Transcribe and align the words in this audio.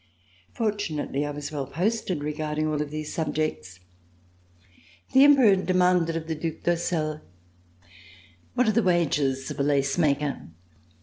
Fortunately 0.55 1.27
I 1.27 1.29
was 1.29 1.51
well 1.51 1.67
posted 1.67 2.23
regarding 2.23 2.67
all 2.67 2.81
of 2.81 2.89
these 2.89 3.13
subjects. 3.13 3.79
The 5.13 5.23
Emperor 5.23 5.55
demanded 5.57 6.15
of 6.15 6.25
the 6.25 6.33
Due 6.33 6.57
d'Ursel:" 6.59 7.21
What 8.55 8.67
are 8.67 8.71
the 8.71 8.81
wages 8.81 9.51
of 9.51 9.59
a 9.59 9.63
lace 9.63 9.99
maker 9.99 10.47